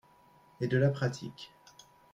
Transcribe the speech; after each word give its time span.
Et 0.61 0.67
de 0.67 0.79
la 0.79 0.89
pratique 0.89 1.53